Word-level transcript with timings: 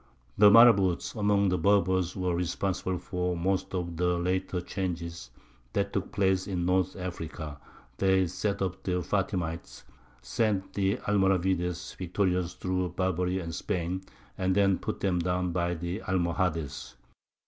The 0.35 0.49
marabouts 0.49 1.13
among 1.13 1.49
the 1.49 1.59
Berbers 1.59 2.15
were 2.15 2.33
responsible 2.35 2.97
for 2.97 3.37
most 3.37 3.75
of 3.75 3.97
the 3.97 4.17
later 4.17 4.59
changes 4.59 5.29
that 5.73 5.93
took 5.93 6.11
place 6.11 6.47
in 6.47 6.65
North 6.65 6.95
Africa: 6.95 7.59
they 7.99 8.25
set 8.25 8.63
up 8.63 8.81
the 8.81 9.03
Fatimites, 9.03 9.83
sent 10.23 10.73
the 10.73 10.97
Almoravides 11.07 11.95
victorious 11.97 12.55
through 12.55 12.89
Barbary 12.95 13.37
and 13.37 13.53
Spain, 13.53 14.01
and 14.39 14.55
then 14.55 14.79
put 14.79 15.01
them 15.01 15.19
down 15.19 15.51
by 15.51 15.75
the 15.75 16.01
Almohades. 16.01 16.95